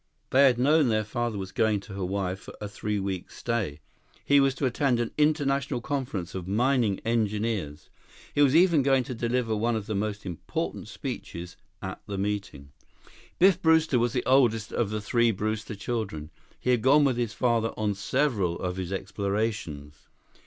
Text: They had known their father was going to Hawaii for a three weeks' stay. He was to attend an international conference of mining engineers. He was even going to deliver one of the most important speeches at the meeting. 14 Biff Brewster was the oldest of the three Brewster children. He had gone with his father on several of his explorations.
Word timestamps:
They 0.31 0.45
had 0.45 0.57
known 0.57 0.87
their 0.87 1.03
father 1.03 1.37
was 1.37 1.51
going 1.51 1.79
to 1.81 1.93
Hawaii 1.93 2.35
for 2.35 2.55
a 2.59 2.67
three 2.67 2.99
weeks' 2.99 3.35
stay. 3.37 3.81
He 4.25 4.39
was 4.39 4.55
to 4.55 4.65
attend 4.65 4.99
an 4.99 5.11
international 5.15 5.79
conference 5.79 6.33
of 6.33 6.47
mining 6.47 6.97
engineers. 7.05 7.91
He 8.33 8.41
was 8.41 8.55
even 8.55 8.81
going 8.81 9.03
to 9.03 9.13
deliver 9.13 9.55
one 9.55 9.75
of 9.75 9.85
the 9.85 9.93
most 9.93 10.25
important 10.25 10.87
speeches 10.87 11.55
at 11.83 12.01
the 12.07 12.17
meeting. 12.17 12.71
14 13.03 13.11
Biff 13.37 13.61
Brewster 13.61 13.99
was 13.99 14.13
the 14.13 14.25
oldest 14.25 14.71
of 14.73 14.89
the 14.89 15.01
three 15.01 15.29
Brewster 15.29 15.75
children. 15.75 16.31
He 16.59 16.71
had 16.71 16.81
gone 16.81 17.03
with 17.03 17.17
his 17.17 17.33
father 17.33 17.71
on 17.77 17.93
several 17.93 18.57
of 18.59 18.77
his 18.77 18.91
explorations. 18.91 20.07